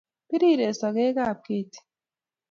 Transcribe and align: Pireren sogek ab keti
Pireren 0.27 0.73
sogek 0.79 1.17
ab 1.27 1.39
keti 1.45 1.79